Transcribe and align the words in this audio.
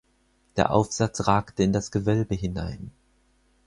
Der 0.57 0.71
Aufsatz 0.73 1.27
ragte 1.27 1.61
in 1.61 1.73
das 1.73 1.91
Gewölbe 1.91 2.33
hinein. 2.33 2.89